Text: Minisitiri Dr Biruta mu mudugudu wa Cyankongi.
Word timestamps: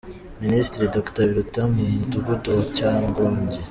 Minisitiri 0.43 0.91
Dr 0.95 1.23
Biruta 1.29 1.61
mu 1.73 1.83
mudugudu 1.93 2.47
wa 2.57 2.65
Cyankongi. 2.75 3.57